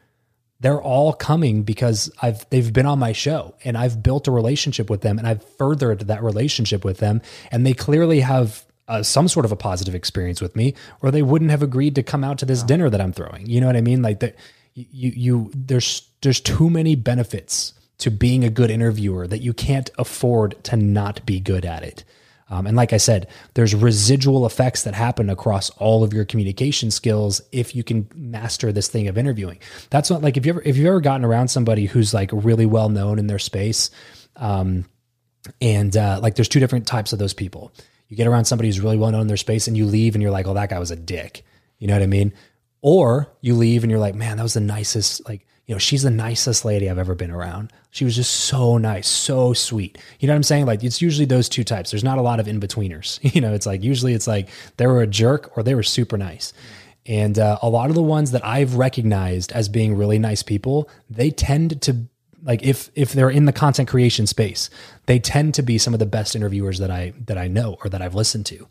they're 0.63 0.81
all 0.81 1.11
coming 1.11 1.63
because 1.63 2.09
I've 2.21 2.49
they've 2.49 2.71
been 2.71 2.85
on 2.85 2.97
my 2.97 3.11
show 3.11 3.53
and 3.65 3.77
I've 3.77 4.01
built 4.01 4.29
a 4.29 4.31
relationship 4.31 4.89
with 4.89 5.01
them 5.01 5.19
and 5.19 5.27
I've 5.27 5.43
furthered 5.57 6.07
that 6.07 6.23
relationship 6.23 6.85
with 6.85 6.99
them 6.99 7.21
and 7.51 7.65
they 7.65 7.73
clearly 7.73 8.21
have 8.21 8.65
uh, 8.87 9.03
some 9.03 9.27
sort 9.27 9.45
of 9.45 9.51
a 9.51 9.57
positive 9.57 9.93
experience 9.93 10.41
with 10.41 10.55
me 10.55 10.73
or 11.01 11.11
they 11.11 11.21
wouldn't 11.21 11.51
have 11.51 11.61
agreed 11.61 11.95
to 11.95 12.03
come 12.03 12.23
out 12.23 12.37
to 12.37 12.45
this 12.45 12.63
dinner 12.63 12.89
that 12.89 13.01
I'm 13.01 13.11
throwing. 13.11 13.45
You 13.45 13.59
know 13.59 13.67
what 13.67 13.75
I 13.75 13.81
mean? 13.81 14.01
Like 14.01 14.21
that 14.21 14.37
you 14.73 15.11
you 15.13 15.51
there's 15.53 16.07
there's 16.21 16.39
too 16.39 16.69
many 16.69 16.95
benefits 16.95 17.73
to 17.97 18.09
being 18.09 18.45
a 18.45 18.49
good 18.49 18.71
interviewer 18.71 19.27
that 19.27 19.39
you 19.39 19.53
can't 19.53 19.89
afford 19.97 20.63
to 20.63 20.77
not 20.77 21.25
be 21.25 21.41
good 21.41 21.65
at 21.65 21.83
it. 21.83 22.05
Um, 22.49 22.67
and 22.67 22.75
like 22.75 22.93
I 22.93 22.97
said, 22.97 23.27
there's 23.53 23.73
residual 23.73 24.45
effects 24.45 24.83
that 24.83 24.93
happen 24.93 25.29
across 25.29 25.69
all 25.71 26.03
of 26.03 26.13
your 26.13 26.25
communication 26.25 26.91
skills 26.91 27.41
if 27.51 27.75
you 27.75 27.83
can 27.83 28.07
master 28.15 28.71
this 28.71 28.87
thing 28.87 29.07
of 29.07 29.17
interviewing. 29.17 29.59
That's 29.89 30.09
not 30.09 30.21
like 30.21 30.37
if 30.37 30.45
you 30.45 30.51
ever 30.51 30.61
if 30.63 30.77
you've 30.77 30.87
ever 30.87 31.01
gotten 31.01 31.25
around 31.25 31.47
somebody 31.47 31.85
who's 31.85 32.13
like 32.13 32.29
really 32.33 32.65
well 32.65 32.89
known 32.89 33.17
in 33.19 33.27
their 33.27 33.39
space, 33.39 33.89
um, 34.35 34.85
and 35.61 35.95
uh, 35.95 36.19
like 36.21 36.35
there's 36.35 36.49
two 36.49 36.59
different 36.59 36.87
types 36.87 37.13
of 37.13 37.19
those 37.19 37.33
people. 37.33 37.73
You 38.09 38.17
get 38.17 38.27
around 38.27 38.45
somebody 38.45 38.69
who's 38.69 38.79
really 38.79 38.97
well 38.97 39.11
known 39.11 39.21
in 39.21 39.27
their 39.27 39.37
space, 39.37 39.67
and 39.67 39.75
you 39.75 39.85
leave, 39.85 40.15
and 40.15 40.21
you're 40.21 40.31
like, 40.31 40.45
"Oh, 40.45 40.53
that 40.53 40.69
guy 40.69 40.79
was 40.79 40.91
a 40.91 40.95
dick." 40.95 41.43
You 41.79 41.87
know 41.87 41.93
what 41.93 42.03
I 42.03 42.07
mean? 42.07 42.33
Or 42.81 43.31
you 43.41 43.55
leave, 43.55 43.83
and 43.83 43.89
you're 43.89 43.99
like, 43.99 44.15
"Man, 44.15 44.37
that 44.37 44.43
was 44.43 44.53
the 44.53 44.59
nicest." 44.59 45.27
Like 45.27 45.47
you 45.65 45.73
know, 45.73 45.79
she's 45.79 46.03
the 46.03 46.11
nicest 46.11 46.65
lady 46.65 46.89
I've 46.89 46.97
ever 46.97 47.15
been 47.15 47.31
around. 47.31 47.71
She 47.91 48.03
was 48.03 48.15
just 48.15 48.33
so 48.33 48.77
nice, 48.77 49.07
so 49.07 49.53
sweet. 49.53 49.97
You 50.19 50.27
know 50.27 50.33
what 50.33 50.37
I'm 50.37 50.43
saying? 50.43 50.65
Like 50.65 50.83
it's 50.83 51.01
usually 51.01 51.25
those 51.25 51.47
two 51.47 51.63
types. 51.63 51.91
There's 51.91 52.03
not 52.03 52.17
a 52.17 52.21
lot 52.21 52.39
of 52.39 52.47
in 52.47 52.59
betweeners. 52.59 53.19
You 53.33 53.41
know, 53.41 53.53
it's 53.53 53.65
like 53.65 53.81
usually 53.81 54.13
it's 54.13 54.27
like 54.27 54.49
they 54.77 54.85
were 54.85 55.01
a 55.01 55.07
jerk 55.07 55.57
or 55.57 55.63
they 55.63 55.73
were 55.73 55.83
super 55.83 56.17
nice. 56.17 56.53
And 57.05 57.39
uh, 57.39 57.57
a 57.61 57.69
lot 57.69 57.89
of 57.89 57.95
the 57.95 58.03
ones 58.03 58.31
that 58.31 58.45
I've 58.45 58.75
recognized 58.75 59.51
as 59.53 59.67
being 59.69 59.95
really 59.95 60.19
nice 60.19 60.43
people, 60.43 60.89
they 61.09 61.31
tend 61.31 61.81
to 61.83 62.07
like 62.43 62.61
if 62.61 62.91
if 62.95 63.13
they're 63.13 63.29
in 63.29 63.45
the 63.45 63.53
content 63.53 63.89
creation 63.89 64.27
space, 64.27 64.69
they 65.05 65.17
tend 65.17 65.53
to 65.55 65.63
be 65.63 65.77
some 65.77 65.93
of 65.93 65.99
the 65.99 66.05
best 66.05 66.35
interviewers 66.35 66.79
that 66.79 66.91
I 66.91 67.13
that 67.25 67.37
I 67.37 67.47
know 67.47 67.77
or 67.83 67.89
that 67.89 68.01
I've 68.01 68.15
listened 68.15 68.45
to 68.47 68.67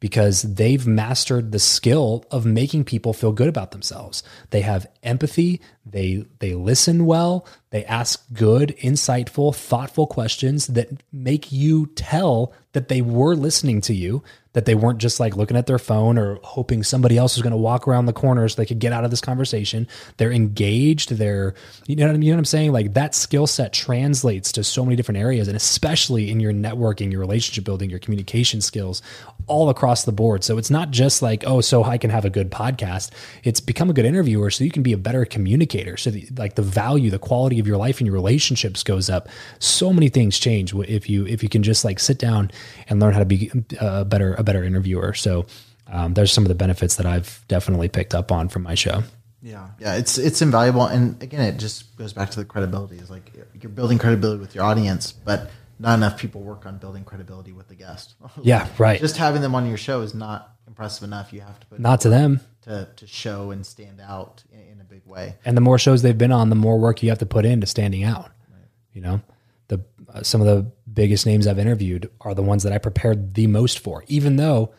because 0.00 0.42
they've 0.42 0.86
mastered 0.86 1.52
the 1.52 1.58
skill 1.58 2.24
of 2.30 2.44
making 2.44 2.84
people 2.84 3.12
feel 3.12 3.32
good 3.32 3.48
about 3.48 3.70
themselves. 3.70 4.22
They 4.50 4.60
have 4.60 4.86
empathy, 5.02 5.60
they 5.84 6.24
they 6.38 6.54
listen 6.54 7.06
well, 7.06 7.46
they 7.70 7.84
ask 7.84 8.24
good, 8.32 8.76
insightful, 8.78 9.54
thoughtful 9.54 10.06
questions 10.06 10.66
that 10.68 10.88
make 11.12 11.50
you 11.52 11.86
tell 11.94 12.52
that 12.72 12.88
they 12.88 13.00
were 13.00 13.34
listening 13.34 13.80
to 13.82 13.94
you 13.94 14.22
that 14.56 14.64
they 14.64 14.74
weren't 14.74 14.98
just 14.98 15.20
like 15.20 15.36
looking 15.36 15.54
at 15.54 15.66
their 15.66 15.78
phone 15.78 16.16
or 16.16 16.38
hoping 16.42 16.82
somebody 16.82 17.18
else 17.18 17.36
was 17.36 17.42
going 17.42 17.50
to 17.50 17.58
walk 17.58 17.86
around 17.86 18.06
the 18.06 18.12
corner 18.14 18.48
so 18.48 18.56
they 18.56 18.64
could 18.64 18.78
get 18.78 18.90
out 18.90 19.04
of 19.04 19.10
this 19.10 19.20
conversation. 19.20 19.86
They're 20.16 20.32
engaged. 20.32 21.10
They're, 21.10 21.52
you 21.86 21.94
know 21.94 22.06
what 22.06 22.08
I 22.08 22.12
mean? 22.14 22.22
You 22.22 22.32
know 22.32 22.36
what 22.36 22.40
I'm 22.40 22.44
saying? 22.46 22.72
Like 22.72 22.94
that 22.94 23.14
skill 23.14 23.46
set 23.46 23.74
translates 23.74 24.50
to 24.52 24.64
so 24.64 24.82
many 24.82 24.96
different 24.96 25.18
areas 25.18 25.46
and 25.46 25.58
especially 25.58 26.30
in 26.30 26.40
your 26.40 26.54
networking, 26.54 27.12
your 27.12 27.20
relationship 27.20 27.64
building, 27.64 27.90
your 27.90 27.98
communication 27.98 28.62
skills 28.62 29.02
all 29.46 29.68
across 29.68 30.04
the 30.04 30.12
board. 30.12 30.42
So 30.42 30.58
it's 30.58 30.70
not 30.70 30.90
just 30.90 31.22
like, 31.22 31.44
oh, 31.46 31.60
so 31.60 31.84
I 31.84 31.98
can 31.98 32.10
have 32.10 32.24
a 32.24 32.30
good 32.30 32.50
podcast. 32.50 33.10
It's 33.44 33.60
become 33.60 33.88
a 33.88 33.92
good 33.92 34.04
interviewer 34.04 34.50
so 34.50 34.64
you 34.64 34.70
can 34.70 34.82
be 34.82 34.92
a 34.92 34.98
better 34.98 35.24
communicator. 35.24 35.96
So 35.96 36.10
the, 36.10 36.28
like 36.36 36.56
the 36.56 36.62
value, 36.62 37.10
the 37.10 37.18
quality 37.18 37.58
of 37.60 37.66
your 37.66 37.76
life 37.76 37.98
and 37.98 38.06
your 38.06 38.14
relationships 38.14 38.82
goes 38.82 39.08
up. 39.08 39.28
So 39.58 39.92
many 39.92 40.08
things 40.08 40.38
change 40.38 40.74
if 40.74 41.08
you, 41.08 41.26
if 41.26 41.42
you 41.42 41.48
can 41.48 41.62
just 41.62 41.84
like 41.84 42.00
sit 42.00 42.18
down 42.18 42.50
and 42.88 42.98
learn 43.00 43.12
how 43.12 43.20
to 43.20 43.24
be 43.24 43.50
a 43.80 44.04
better, 44.04 44.34
a 44.34 44.42
better 44.42 44.64
interviewer. 44.64 45.14
So 45.14 45.46
um, 45.86 46.14
there's 46.14 46.32
some 46.32 46.44
of 46.44 46.48
the 46.48 46.54
benefits 46.54 46.96
that 46.96 47.06
I've 47.06 47.44
definitely 47.48 47.88
picked 47.88 48.14
up 48.14 48.32
on 48.32 48.48
from 48.48 48.62
my 48.62 48.74
show. 48.74 49.02
Yeah, 49.42 49.68
yeah, 49.78 49.94
it's 49.94 50.18
it's 50.18 50.42
invaluable, 50.42 50.86
and 50.86 51.22
again, 51.22 51.42
it 51.42 51.58
just 51.58 51.94
goes 51.96 52.12
back 52.12 52.30
to 52.30 52.40
the 52.40 52.44
credibility. 52.44 52.96
Is 52.96 53.10
like 53.10 53.30
you're 53.60 53.70
building 53.70 53.96
credibility 53.96 54.40
with 54.40 54.56
your 54.56 54.64
audience, 54.64 55.12
but 55.12 55.50
not 55.78 55.94
enough 55.94 56.18
people 56.18 56.42
work 56.42 56.66
on 56.66 56.78
building 56.78 57.04
credibility 57.04 57.52
with 57.52 57.68
the 57.68 57.74
guest. 57.74 58.14
Yeah, 58.42 58.68
right. 58.78 59.00
Just 59.00 59.16
having 59.16 59.42
them 59.42 59.54
on 59.54 59.66
your 59.66 59.76
show 59.76 60.02
is 60.02 60.14
not 60.14 60.56
impressive 60.66 61.04
enough. 61.04 61.32
You 61.32 61.40
have 61.40 61.58
to 61.60 61.66
put 61.66 61.80
not 61.80 62.00
to 62.02 62.08
them 62.08 62.40
to 62.62 62.88
to 62.96 63.06
show 63.06 63.50
and 63.50 63.64
stand 63.64 64.00
out 64.00 64.42
in, 64.52 64.72
in, 64.72 64.80
a 64.80 64.84
big 64.84 65.02
way. 65.06 65.36
And 65.44 65.56
the 65.56 65.60
more 65.60 65.78
shows 65.78 66.02
they've 66.02 66.16
been 66.16 66.32
on, 66.32 66.50
the 66.50 66.56
more 66.56 66.78
work 66.78 67.02
you 67.02 67.08
have 67.08 67.18
to 67.18 67.26
put 67.26 67.44
into 67.44 67.66
standing 67.66 68.04
out. 68.04 68.30
Right. 68.50 68.68
You 68.92 69.00
know, 69.00 69.20
the 69.68 69.80
uh, 70.12 70.22
some 70.22 70.40
of 70.40 70.46
the 70.46 70.70
biggest 70.92 71.26
names 71.26 71.46
I've 71.46 71.58
interviewed 71.58 72.10
are 72.20 72.34
the 72.34 72.42
ones 72.42 72.62
that 72.62 72.72
I 72.72 72.78
prepared 72.78 73.34
the 73.34 73.46
most 73.46 73.78
for, 73.78 74.04
even 74.06 74.36
though 74.36 74.72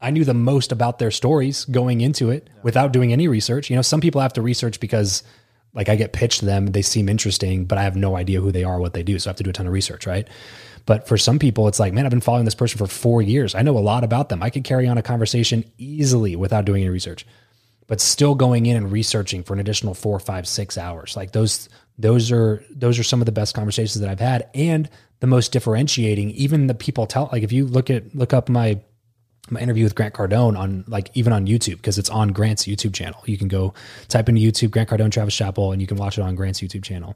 I 0.00 0.10
knew 0.10 0.24
the 0.24 0.34
most 0.34 0.72
about 0.72 0.98
their 0.98 1.10
stories 1.10 1.64
going 1.64 2.00
into 2.00 2.30
it 2.30 2.48
without 2.62 2.92
doing 2.92 3.12
any 3.12 3.28
research. 3.28 3.70
You 3.70 3.76
know, 3.76 3.82
some 3.82 4.00
people 4.00 4.20
have 4.20 4.34
to 4.34 4.42
research 4.42 4.80
because 4.80 5.22
like 5.74 5.88
I 5.88 5.96
get 5.96 6.12
pitched 6.12 6.40
to 6.40 6.46
them, 6.46 6.66
they 6.66 6.82
seem 6.82 7.08
interesting, 7.08 7.64
but 7.64 7.78
I 7.78 7.82
have 7.82 7.96
no 7.96 8.16
idea 8.16 8.40
who 8.40 8.52
they 8.52 8.64
are, 8.64 8.78
what 8.78 8.94
they 8.94 9.02
do. 9.02 9.18
So 9.18 9.28
I 9.28 9.30
have 9.30 9.36
to 9.36 9.42
do 9.42 9.50
a 9.50 9.52
ton 9.52 9.66
of 9.66 9.72
research, 9.72 10.06
right? 10.06 10.28
But 10.86 11.08
for 11.08 11.16
some 11.16 11.38
people, 11.38 11.66
it's 11.66 11.80
like, 11.80 11.92
man, 11.92 12.04
I've 12.04 12.10
been 12.10 12.20
following 12.20 12.44
this 12.44 12.54
person 12.54 12.78
for 12.78 12.86
four 12.86 13.22
years. 13.22 13.54
I 13.54 13.62
know 13.62 13.76
a 13.76 13.80
lot 13.80 14.04
about 14.04 14.28
them. 14.28 14.42
I 14.42 14.50
could 14.50 14.64
carry 14.64 14.86
on 14.86 14.98
a 14.98 15.02
conversation 15.02 15.64
easily 15.78 16.36
without 16.36 16.64
doing 16.64 16.82
any 16.82 16.90
research, 16.90 17.26
but 17.86 18.00
still 18.00 18.34
going 18.34 18.66
in 18.66 18.76
and 18.76 18.92
researching 18.92 19.42
for 19.42 19.54
an 19.54 19.60
additional 19.60 19.94
four, 19.94 20.18
five, 20.20 20.46
six 20.46 20.78
hours. 20.78 21.16
Like 21.16 21.32
those, 21.32 21.68
those 21.98 22.30
are 22.30 22.64
those 22.70 22.98
are 22.98 23.04
some 23.04 23.20
of 23.20 23.26
the 23.26 23.32
best 23.32 23.54
conversations 23.54 24.00
that 24.00 24.10
I've 24.10 24.20
had 24.20 24.48
and 24.54 24.90
the 25.20 25.26
most 25.26 25.52
differentiating. 25.52 26.30
Even 26.32 26.66
the 26.66 26.74
people 26.74 27.06
tell, 27.06 27.28
like 27.32 27.42
if 27.42 27.52
you 27.52 27.66
look 27.66 27.88
at 27.88 28.14
look 28.14 28.32
up 28.32 28.48
my 28.48 28.80
my 29.50 29.60
interview 29.60 29.84
with 29.84 29.94
Grant 29.94 30.14
Cardone 30.14 30.58
on 30.58 30.84
like 30.88 31.10
even 31.14 31.32
on 31.32 31.46
YouTube 31.46 31.76
because 31.76 31.98
it's 31.98 32.10
on 32.10 32.28
Grant's 32.28 32.64
YouTube 32.64 32.94
channel. 32.94 33.20
You 33.26 33.36
can 33.36 33.48
go 33.48 33.74
type 34.08 34.28
into 34.28 34.40
YouTube 34.40 34.70
Grant 34.70 34.88
Cardone 34.88 35.12
Travis 35.12 35.36
Chappell 35.36 35.72
and 35.72 35.80
you 35.80 35.86
can 35.86 35.96
watch 35.96 36.18
it 36.18 36.22
on 36.22 36.34
Grant's 36.34 36.60
YouTube 36.60 36.82
channel. 36.82 37.14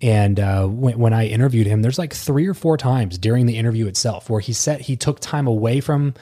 And 0.00 0.38
uh, 0.38 0.66
when, 0.66 0.98
when 0.98 1.12
I 1.12 1.26
interviewed 1.26 1.66
him, 1.66 1.82
there's 1.82 1.98
like 1.98 2.12
three 2.12 2.46
or 2.46 2.54
four 2.54 2.76
times 2.76 3.18
during 3.18 3.46
the 3.46 3.56
interview 3.56 3.86
itself 3.86 4.28
where 4.28 4.40
he 4.40 4.52
said 4.52 4.82
he 4.82 4.96
took 4.96 5.20
time 5.20 5.46
away 5.46 5.80
from 5.80 6.14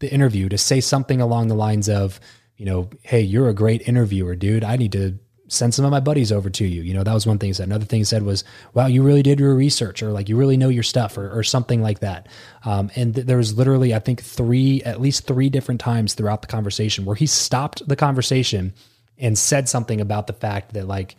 the 0.00 0.12
interview 0.12 0.48
to 0.48 0.58
say 0.58 0.80
something 0.80 1.20
along 1.20 1.48
the 1.48 1.54
lines 1.54 1.88
of, 1.88 2.20
you 2.56 2.66
know, 2.66 2.90
hey, 3.02 3.20
you're 3.20 3.48
a 3.48 3.54
great 3.54 3.86
interviewer, 3.86 4.34
dude. 4.34 4.64
I 4.64 4.76
need 4.76 4.92
to 4.92 5.18
send 5.50 5.74
some 5.74 5.84
of 5.84 5.90
my 5.90 5.98
buddies 5.98 6.30
over 6.30 6.48
to 6.48 6.64
you. 6.64 6.82
You 6.82 6.94
know, 6.94 7.02
that 7.02 7.12
was 7.12 7.26
one 7.26 7.38
thing 7.38 7.48
he 7.48 7.52
said. 7.52 7.66
Another 7.66 7.84
thing 7.84 7.98
he 7.98 8.04
said 8.04 8.22
was, 8.22 8.44
wow, 8.72 8.86
you 8.86 9.02
really 9.02 9.22
did 9.22 9.40
your 9.40 9.54
research 9.54 10.00
or 10.00 10.12
like 10.12 10.28
you 10.28 10.36
really 10.36 10.56
know 10.56 10.68
your 10.68 10.84
stuff 10.84 11.18
or, 11.18 11.28
or 11.36 11.42
something 11.42 11.82
like 11.82 11.98
that. 12.00 12.28
Um, 12.64 12.90
and 12.94 13.16
th- 13.16 13.26
there 13.26 13.36
was 13.36 13.58
literally, 13.58 13.92
I 13.92 13.98
think, 13.98 14.22
three, 14.22 14.80
at 14.84 15.00
least 15.00 15.26
three 15.26 15.50
different 15.50 15.80
times 15.80 16.14
throughout 16.14 16.42
the 16.42 16.48
conversation 16.48 17.04
where 17.04 17.16
he 17.16 17.26
stopped 17.26 17.86
the 17.86 17.96
conversation 17.96 18.72
and 19.18 19.36
said 19.36 19.68
something 19.68 20.00
about 20.00 20.28
the 20.28 20.32
fact 20.32 20.72
that 20.74 20.86
like 20.86 21.16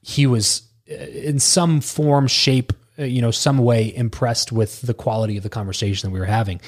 he 0.00 0.26
was 0.26 0.62
uh, 0.88 0.94
in 0.94 1.40
some 1.40 1.80
form, 1.80 2.28
shape, 2.28 2.72
uh, 3.00 3.04
you 3.04 3.20
know, 3.20 3.32
some 3.32 3.58
way 3.58 3.94
impressed 3.94 4.52
with 4.52 4.80
the 4.82 4.94
quality 4.94 5.36
of 5.36 5.42
the 5.42 5.50
conversation 5.50 6.08
that 6.08 6.14
we 6.14 6.20
were 6.20 6.26
having 6.26 6.60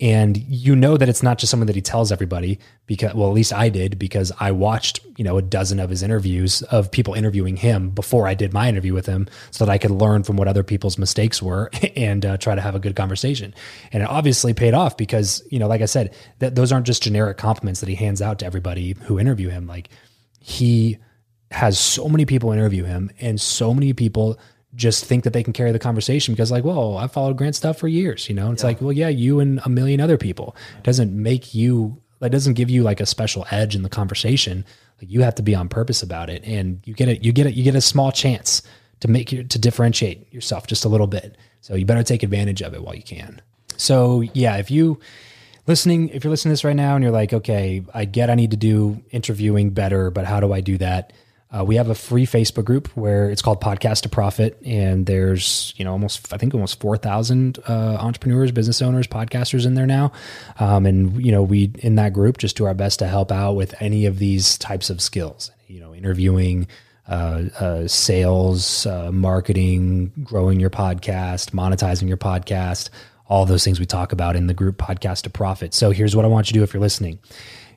and 0.00 0.36
you 0.36 0.74
know 0.74 0.96
that 0.96 1.08
it's 1.08 1.22
not 1.22 1.38
just 1.38 1.50
someone 1.50 1.66
that 1.66 1.76
he 1.76 1.82
tells 1.82 2.10
everybody 2.10 2.58
because 2.86 3.14
well 3.14 3.28
at 3.28 3.34
least 3.34 3.52
i 3.52 3.68
did 3.68 3.98
because 3.98 4.32
i 4.40 4.50
watched 4.50 5.00
you 5.16 5.24
know 5.24 5.36
a 5.36 5.42
dozen 5.42 5.78
of 5.78 5.90
his 5.90 6.02
interviews 6.02 6.62
of 6.62 6.90
people 6.90 7.14
interviewing 7.14 7.56
him 7.56 7.90
before 7.90 8.26
i 8.26 8.34
did 8.34 8.52
my 8.52 8.68
interview 8.68 8.94
with 8.94 9.06
him 9.06 9.28
so 9.50 9.64
that 9.64 9.72
i 9.72 9.78
could 9.78 9.90
learn 9.90 10.22
from 10.22 10.36
what 10.36 10.48
other 10.48 10.62
people's 10.62 10.98
mistakes 10.98 11.42
were 11.42 11.70
and 11.96 12.24
uh, 12.26 12.36
try 12.36 12.54
to 12.54 12.60
have 12.60 12.74
a 12.74 12.78
good 12.78 12.96
conversation. 12.96 13.54
And 13.92 14.02
it 14.02 14.08
obviously 14.08 14.54
paid 14.54 14.74
off 14.74 14.96
because 14.96 15.42
you 15.50 15.58
know 15.58 15.68
like 15.68 15.80
i 15.80 15.86
said 15.86 16.14
that 16.38 16.54
those 16.54 16.72
aren't 16.72 16.86
just 16.86 17.02
generic 17.02 17.38
compliments 17.38 17.80
that 17.80 17.88
he 17.88 17.94
hands 17.94 18.22
out 18.22 18.38
to 18.40 18.46
everybody 18.46 18.94
who 19.02 19.18
interview 19.18 19.48
him. 19.48 19.66
Like 19.66 19.88
he 20.40 20.98
has 21.50 21.78
so 21.78 22.08
many 22.08 22.24
people 22.24 22.50
interview 22.52 22.84
him 22.84 23.10
and 23.20 23.40
so 23.40 23.74
many 23.74 23.92
people 23.92 24.38
just 24.74 25.04
think 25.04 25.24
that 25.24 25.32
they 25.32 25.42
can 25.42 25.52
carry 25.52 25.72
the 25.72 25.78
conversation 25.78 26.34
because 26.34 26.50
like, 26.50 26.64
well, 26.64 26.96
I 26.96 27.06
followed 27.06 27.36
Grant 27.36 27.56
stuff 27.56 27.78
for 27.78 27.88
years, 27.88 28.28
you 28.28 28.34
know? 28.34 28.50
It's 28.52 28.62
yeah. 28.62 28.68
like, 28.68 28.80
well, 28.80 28.92
yeah, 28.92 29.08
you 29.08 29.40
and 29.40 29.60
a 29.64 29.68
million 29.68 30.00
other 30.00 30.16
people. 30.16 30.56
It 30.78 30.84
doesn't 30.84 31.12
make 31.12 31.54
you 31.54 32.00
that 32.20 32.30
doesn't 32.30 32.54
give 32.54 32.70
you 32.70 32.84
like 32.84 33.00
a 33.00 33.06
special 33.06 33.44
edge 33.50 33.74
in 33.74 33.82
the 33.82 33.88
conversation. 33.88 34.64
Like 35.00 35.10
you 35.10 35.22
have 35.22 35.34
to 35.34 35.42
be 35.42 35.56
on 35.56 35.68
purpose 35.68 36.04
about 36.04 36.30
it. 36.30 36.44
And 36.44 36.80
you 36.84 36.94
get 36.94 37.08
it, 37.08 37.24
you 37.24 37.32
get 37.32 37.46
it, 37.46 37.54
you 37.54 37.64
get 37.64 37.74
a 37.74 37.80
small 37.80 38.12
chance 38.12 38.62
to 39.00 39.08
make 39.08 39.32
you 39.32 39.42
to 39.42 39.58
differentiate 39.58 40.32
yourself 40.32 40.68
just 40.68 40.84
a 40.84 40.88
little 40.88 41.08
bit. 41.08 41.36
So 41.62 41.74
you 41.74 41.84
better 41.84 42.04
take 42.04 42.22
advantage 42.22 42.62
of 42.62 42.74
it 42.74 42.82
while 42.82 42.94
you 42.94 43.02
can. 43.02 43.42
So 43.76 44.20
yeah, 44.20 44.56
if 44.58 44.70
you 44.70 45.00
listening, 45.66 46.10
if 46.10 46.22
you're 46.22 46.30
listening 46.30 46.50
to 46.50 46.52
this 46.52 46.64
right 46.64 46.76
now 46.76 46.94
and 46.94 47.02
you're 47.02 47.12
like, 47.12 47.32
okay, 47.32 47.82
I 47.92 48.04
get 48.04 48.30
I 48.30 48.36
need 48.36 48.52
to 48.52 48.56
do 48.56 49.02
interviewing 49.10 49.70
better, 49.70 50.12
but 50.12 50.24
how 50.24 50.38
do 50.38 50.52
I 50.52 50.60
do 50.60 50.78
that? 50.78 51.12
Uh, 51.54 51.62
we 51.62 51.76
have 51.76 51.90
a 51.90 51.94
free 51.94 52.24
Facebook 52.24 52.64
group 52.64 52.88
where 52.96 53.28
it's 53.28 53.42
called 53.42 53.60
Podcast 53.60 54.02
to 54.02 54.08
Profit, 54.08 54.58
and 54.64 55.04
there's 55.04 55.74
you 55.76 55.84
know 55.84 55.92
almost 55.92 56.32
I 56.32 56.38
think 56.38 56.54
almost 56.54 56.80
four 56.80 56.96
thousand 56.96 57.58
uh, 57.68 57.98
entrepreneurs, 58.00 58.50
business 58.52 58.80
owners, 58.80 59.06
podcasters 59.06 59.66
in 59.66 59.74
there 59.74 59.86
now, 59.86 60.12
um, 60.58 60.86
and 60.86 61.22
you 61.22 61.30
know 61.30 61.42
we 61.42 61.72
in 61.80 61.96
that 61.96 62.14
group 62.14 62.38
just 62.38 62.56
do 62.56 62.64
our 62.64 62.72
best 62.72 63.00
to 63.00 63.06
help 63.06 63.30
out 63.30 63.52
with 63.52 63.74
any 63.80 64.06
of 64.06 64.18
these 64.18 64.56
types 64.56 64.88
of 64.88 65.02
skills. 65.02 65.50
You 65.66 65.80
know, 65.80 65.94
interviewing, 65.94 66.68
uh, 67.06 67.44
uh 67.60 67.86
sales, 67.86 68.86
uh, 68.86 69.12
marketing, 69.12 70.12
growing 70.24 70.58
your 70.58 70.70
podcast, 70.70 71.50
monetizing 71.50 72.08
your 72.08 72.16
podcast, 72.16 72.88
all 73.28 73.44
those 73.44 73.62
things 73.62 73.78
we 73.78 73.84
talk 73.84 74.12
about 74.12 74.36
in 74.36 74.46
the 74.46 74.54
group 74.54 74.78
Podcast 74.78 75.22
to 75.22 75.30
Profit. 75.30 75.74
So 75.74 75.90
here's 75.90 76.16
what 76.16 76.24
I 76.24 76.28
want 76.28 76.48
you 76.48 76.54
to 76.54 76.60
do 76.60 76.62
if 76.62 76.72
you're 76.72 76.80
listening. 76.80 77.18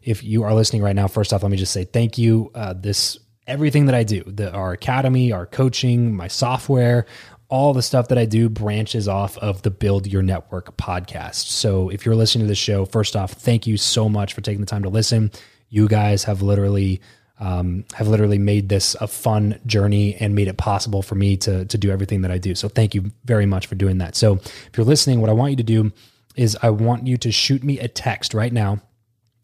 If 0.01 0.23
you 0.23 0.43
are 0.43 0.53
listening 0.53 0.81
right 0.81 0.95
now, 0.95 1.07
first 1.07 1.33
off, 1.33 1.43
let 1.43 1.51
me 1.51 1.57
just 1.57 1.73
say 1.73 1.83
thank 1.83 2.17
you. 2.17 2.51
Uh, 2.53 2.73
this 2.73 3.17
everything 3.47 3.85
that 3.85 3.95
I 3.95 4.03
do, 4.03 4.23
the, 4.23 4.51
our 4.51 4.71
academy, 4.71 5.31
our 5.31 5.45
coaching, 5.45 6.15
my 6.15 6.27
software, 6.27 7.05
all 7.47 7.73
the 7.73 7.81
stuff 7.81 8.07
that 8.07 8.17
I 8.17 8.25
do 8.25 8.49
branches 8.49 9.07
off 9.07 9.37
of 9.37 9.61
the 9.61 9.69
Build 9.69 10.07
Your 10.07 10.23
Network 10.23 10.75
podcast. 10.77 11.47
So 11.47 11.89
if 11.89 12.05
you're 12.05 12.15
listening 12.15 12.45
to 12.45 12.47
the 12.47 12.55
show, 12.55 12.85
first 12.85 13.15
off, 13.15 13.33
thank 13.33 13.67
you 13.67 13.77
so 13.77 14.09
much 14.09 14.33
for 14.33 14.41
taking 14.41 14.61
the 14.61 14.65
time 14.65 14.83
to 14.83 14.89
listen. 14.89 15.31
You 15.69 15.87
guys 15.87 16.23
have 16.23 16.41
literally 16.41 17.01
um, 17.37 17.83
have 17.93 18.07
literally 18.07 18.37
made 18.37 18.69
this 18.69 18.95
a 19.01 19.07
fun 19.07 19.59
journey 19.65 20.15
and 20.15 20.35
made 20.35 20.47
it 20.47 20.55
possible 20.55 21.01
for 21.01 21.15
me 21.15 21.35
to 21.37 21.65
to 21.65 21.77
do 21.77 21.91
everything 21.91 22.21
that 22.21 22.31
I 22.31 22.37
do. 22.37 22.55
So 22.55 22.69
thank 22.69 22.95
you 22.95 23.11
very 23.25 23.45
much 23.45 23.67
for 23.67 23.75
doing 23.75 23.97
that. 23.97 24.15
So 24.15 24.35
if 24.35 24.71
you're 24.77 24.85
listening, 24.85 25.19
what 25.19 25.29
I 25.29 25.33
want 25.33 25.51
you 25.51 25.57
to 25.57 25.63
do 25.63 25.91
is 26.35 26.57
I 26.61 26.69
want 26.69 27.07
you 27.07 27.17
to 27.17 27.31
shoot 27.31 27.63
me 27.63 27.79
a 27.79 27.87
text 27.87 28.33
right 28.33 28.53
now. 28.53 28.81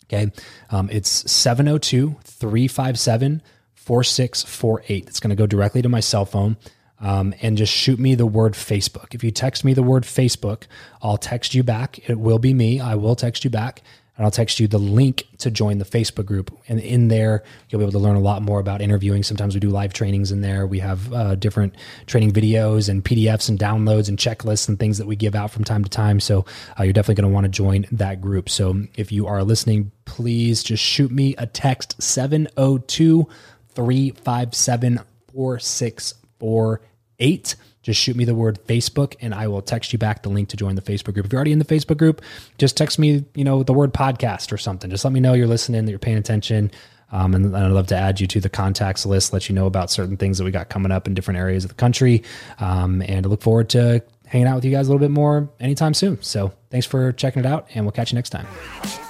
Okay. 0.06 0.32
Um, 0.70 0.90
it's 0.90 1.32
702 1.32 2.18
357 2.24 3.42
4648. 3.82 5.08
It's 5.08 5.20
going 5.20 5.32
to 5.32 5.36
go 5.36 5.48
directly 5.48 5.82
to 5.82 5.90
my 5.90 6.00
cell 6.00 6.26
phone. 6.26 6.58
Um, 7.00 7.34
and 7.42 7.58
just 7.58 7.74
shoot 7.74 7.98
me 7.98 8.14
the 8.14 8.28
word 8.28 8.54
Facebook. 8.54 9.16
If 9.16 9.24
you 9.24 9.32
text 9.32 9.66
me 9.66 9.74
the 9.74 9.82
word 9.82 10.04
Facebook, 10.04 10.66
I'll 11.02 11.18
text 11.18 11.56
you 11.56 11.64
back. 11.64 12.08
It 12.08 12.20
will 12.20 12.38
be 12.38 12.54
me. 12.54 12.80
I 12.80 12.94
will 12.94 13.16
text 13.16 13.44
you 13.44 13.50
back 13.50 13.82
and 14.22 14.26
I'll 14.28 14.32
text 14.32 14.60
you 14.60 14.68
the 14.68 14.78
link 14.78 15.28
to 15.40 15.50
join 15.50 15.80
the 15.80 15.86
Facebook 15.86 16.28
group. 16.28 16.56
And 16.68 16.80
in 16.80 17.08
there, 17.08 17.44
you'll 17.70 17.80
be 17.80 17.86
able 17.86 17.94
to 17.94 17.98
learn 17.98 18.18
a 18.18 18.22
lot 18.22 18.44
more 18.44 18.60
about 18.60 18.80
interviewing. 18.80 19.24
Sometimes 19.24 19.56
we 19.56 19.60
do 19.60 19.72
live 19.72 19.94
trainings 19.94 20.32
in 20.32 20.42
there. 20.42 20.68
We 20.68 20.78
have 20.78 21.12
uh, 21.12 21.34
different 21.34 21.74
training 22.06 22.34
videos 22.34 22.88
and 22.88 23.04
PDFs 23.04 23.50
and 23.50 23.58
downloads 23.58 24.08
and 24.08 24.20
checklists 24.20 24.70
and 24.70 24.78
things 24.78 25.00
that 25.00 25.08
we 25.08 25.16
give 25.16 25.34
out 25.34 25.50
from 25.50 25.64
time 25.64 25.84
to 25.84 25.90
time. 25.90 26.20
So 26.20 26.46
uh, 26.80 26.84
you're 26.84 26.94
definitely 26.94 27.22
going 27.24 27.32
to 27.32 27.34
want 27.34 27.46
to 27.46 27.50
join 27.50 27.88
that 27.94 28.22
group. 28.22 28.48
So 28.48 28.84
if 28.96 29.12
you 29.12 29.26
are 29.26 29.44
listening, 29.44 29.92
please 30.06 30.62
just 30.62 30.84
shoot 30.84 31.10
me 31.10 31.34
a 31.40 31.48
text 31.48 31.98
702- 32.00 33.28
357 33.76 35.00
4648. 35.34 37.56
Just 37.84 38.00
shoot 38.00 38.16
me 38.16 38.26
the 38.26 38.36
word 38.36 38.60
Facebook 38.68 39.16
and 39.22 39.34
I 39.34 39.48
will 39.48 39.62
text 39.62 39.92
you 39.92 39.98
back 39.98 40.22
the 40.22 40.30
link 40.30 40.50
to 40.50 40.58
join 40.58 40.76
the 40.76 40.82
Facebook 40.82 41.14
group. 41.14 41.26
If 41.26 41.34
you're 41.34 41.40
already 41.40 41.52
in 41.52 41.60
the 41.60 41.66
Facebook 41.66 41.98
group, 41.98 42.22
just 42.58 42.78
text 42.78 43.00
me, 43.00 43.26
you 43.34 43.44
know, 43.44 43.64
the 43.64 43.74
word 43.74 43.94
podcast 43.94 44.52
or 44.52 44.58
something. 44.58 44.92
Just 44.92 45.04
let 45.04 45.14
me 45.14 45.20
know 45.20 45.34
you're 45.34 45.48
listening, 45.48 45.86
that 45.86 45.92
you're 45.92 46.00
paying 46.00 46.18
attention. 46.18 46.72
Um, 47.12 47.34
and 47.34 47.56
I'd 47.56 47.72
love 47.72 47.88
to 47.88 47.96
add 47.96 48.22
you 48.22 48.28
to 48.28 48.40
the 48.40 48.50
contacts 48.50 49.06
list, 49.06 49.34
let 49.34 49.50
you 49.50 49.56
know 49.56 49.66
about 49.66 49.92
certain 49.92 50.16
things 50.16 50.38
that 50.38 50.44
we 50.44 50.52
got 50.52 50.70
coming 50.70 50.92
up 50.92 51.08
in 51.08 51.14
different 51.14 51.40
areas 51.40 51.66
of 51.66 51.70
the 51.70 51.76
country. 51.76 52.24
Um, 52.60 53.02
and 53.02 53.26
I 53.26 53.30
look 53.30 53.42
forward 53.42 53.70
to 53.72 54.04
hanging 54.32 54.48
out 54.48 54.56
with 54.56 54.64
you 54.64 54.72
guys 54.72 54.88
a 54.88 54.90
little 54.90 55.06
bit 55.06 55.12
more 55.12 55.50
anytime 55.60 55.94
soon. 55.94 56.22
So 56.22 56.54
thanks 56.70 56.86
for 56.86 57.12
checking 57.12 57.42
it 57.42 57.46
out, 57.46 57.68
and 57.76 57.84
we'll 57.84 57.92
catch 57.92 58.14
you 58.14 58.16
next 58.16 58.30
time. 58.30 58.48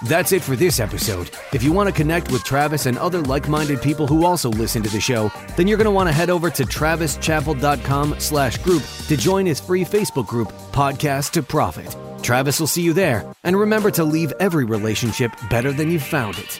That's 0.07 0.31
it 0.31 0.41
for 0.41 0.55
this 0.55 0.79
episode. 0.79 1.29
If 1.53 1.61
you 1.61 1.71
want 1.71 1.89
to 1.89 1.93
connect 1.93 2.31
with 2.31 2.43
Travis 2.43 2.87
and 2.87 2.97
other 2.97 3.21
like-minded 3.21 3.83
people 3.83 4.07
who 4.07 4.25
also 4.25 4.49
listen 4.49 4.81
to 4.81 4.89
the 4.89 4.99
show, 4.99 5.31
then 5.57 5.67
you're 5.67 5.77
going 5.77 5.85
to 5.85 5.91
want 5.91 6.09
to 6.09 6.13
head 6.13 6.31
over 6.31 6.49
to 6.49 6.63
travischappell.com 6.63 8.19
slash 8.19 8.57
group 8.57 8.81
to 9.07 9.15
join 9.15 9.45
his 9.45 9.59
free 9.59 9.85
Facebook 9.85 10.25
group, 10.25 10.51
Podcast 10.71 11.31
to 11.33 11.43
Profit. 11.43 11.95
Travis 12.23 12.59
will 12.59 12.67
see 12.67 12.81
you 12.81 12.93
there. 12.93 13.31
And 13.43 13.55
remember 13.55 13.91
to 13.91 14.03
leave 14.03 14.33
every 14.39 14.65
relationship 14.65 15.31
better 15.51 15.71
than 15.71 15.91
you 15.91 15.99
found 15.99 16.39
it. 16.39 16.59